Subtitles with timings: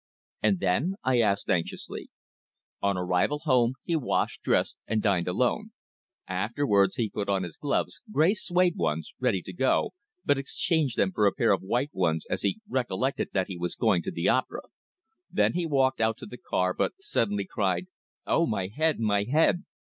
[0.41, 2.09] "And then?" I asked anxiously.
[2.81, 5.73] "On arrival home he washed, dressed, and dined alone.
[6.27, 9.91] Afterwards he put on his gloves, grey suède ones, ready to go,
[10.25, 13.75] but exchanged them for a pair of white ones, as he recollected that he was
[13.75, 14.61] going to the opera.
[15.29, 17.85] Then he walked out to the car, but suddenly cried,
[18.25, 18.47] 'Oh!
[18.47, 18.99] My head!
[18.99, 19.65] My head!'